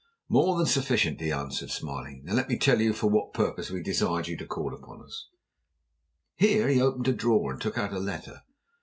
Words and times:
"More 0.29 0.57
than 0.57 0.65
sufficient," 0.65 1.21
he 1.21 1.31
answered, 1.31 1.69
smiling. 1.69 2.23
"Now 2.25 2.33
let 2.33 2.49
me 2.49 2.57
tell 2.57 2.81
you 2.81 2.91
for 2.91 3.05
what 3.05 3.35
purpose 3.35 3.69
we 3.69 3.83
desired 3.83 4.27
you 4.27 4.35
to 4.37 4.47
call 4.47 4.73
upon 4.73 5.03
us." 5.03 5.27
Here 6.35 6.67
he 6.69 6.81
opened 6.81 7.07
a 7.07 7.13
drawer 7.13 7.51
and 7.53 7.61
took 7.61 7.77
out 7.77 7.93
a 7.93 7.99
letter. 7.99 8.41